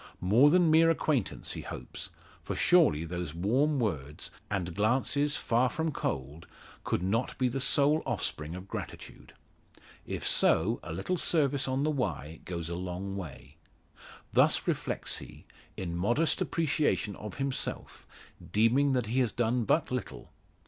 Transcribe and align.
More 0.19 0.49
than 0.49 0.71
mere 0.71 0.89
acquaintance, 0.89 1.51
he 1.51 1.61
hopes; 1.61 2.09
for 2.41 2.55
surely 2.55 3.05
those 3.05 3.35
warm 3.35 3.79
words, 3.79 4.31
and 4.49 4.73
glances 4.73 5.35
far 5.35 5.69
from 5.69 5.91
cold, 5.91 6.47
could 6.83 7.03
not 7.03 7.37
be 7.37 7.47
the 7.47 7.59
sole 7.59 8.01
offspring 8.03 8.55
of 8.55 8.67
gratitude! 8.67 9.33
If 10.07 10.27
so, 10.27 10.79
a 10.81 10.91
little 10.91 11.17
service 11.17 11.67
on 11.67 11.83
the 11.83 11.91
Wye 11.91 12.39
goes 12.45 12.67
a 12.67 12.73
long 12.75 13.15
way. 13.15 13.57
Thus 14.33 14.67
reflects 14.67 15.17
he, 15.19 15.45
in 15.77 15.95
modest 15.95 16.41
appreciation 16.41 17.15
of 17.17 17.35
himself, 17.35 18.07
deeming 18.51 18.93
that 18.93 19.05
he 19.05 19.19
has 19.19 19.31
done 19.31 19.65
but 19.65 19.91
little. 19.91 20.31